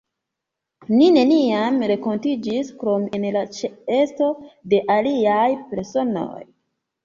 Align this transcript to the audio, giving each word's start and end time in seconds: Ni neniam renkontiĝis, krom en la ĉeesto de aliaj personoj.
Ni 1.01 1.09
neniam 1.17 1.77
renkontiĝis, 1.91 2.73
krom 2.81 3.05
en 3.19 3.29
la 3.37 3.45
ĉeesto 3.61 4.33
de 4.75 4.83
aliaj 4.99 5.47
personoj. 5.73 6.45